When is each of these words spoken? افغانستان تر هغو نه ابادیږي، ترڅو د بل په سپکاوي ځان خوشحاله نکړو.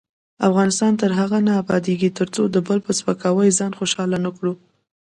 افغانستان 0.47 0.91
تر 1.01 1.11
هغو 1.19 1.39
نه 1.47 1.53
ابادیږي، 1.61 2.09
ترڅو 2.19 2.41
د 2.49 2.57
بل 2.67 2.79
په 2.85 2.91
سپکاوي 2.99 3.49
ځان 3.59 3.71
خوشحاله 3.79 4.17
نکړو. 4.25 4.53